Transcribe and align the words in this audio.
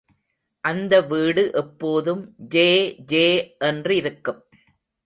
அந்த 0.63 1.01
வீடு 1.01 1.43
எப்போதும் 1.53 2.35
ஜே 2.37 2.67
ஜே 3.05 3.55
என்றிருக்கும். 3.59 4.41